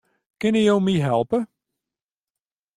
Kinne 0.39 0.61
jo 0.63 0.77
my 0.79 0.95
helpe? 1.05 1.43